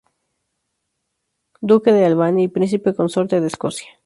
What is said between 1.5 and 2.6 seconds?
Duque de Albany y